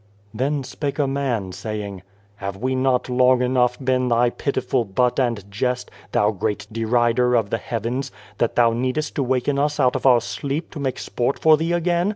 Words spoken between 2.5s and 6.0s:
we not long enough been Thy pitiful butt and jest,